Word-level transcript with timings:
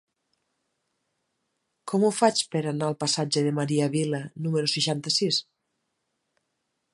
Com 1.91 2.05
ho 2.07 2.09
faig 2.21 2.41
per 2.55 2.63
anar 2.71 2.87
al 2.87 2.97
passatge 3.03 3.45
de 3.49 3.53
Maria 3.59 3.89
Vila 3.97 4.23
número 4.47 4.73
seixanta-sis? 4.75 5.43